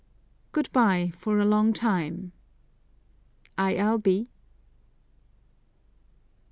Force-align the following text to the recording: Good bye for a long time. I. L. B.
Good 0.51 0.71
bye 0.71 1.13
for 1.15 1.37
a 1.37 1.45
long 1.45 1.73
time. 1.73 2.31
I. 3.55 3.75
L. 3.75 3.99
B. 3.99 4.31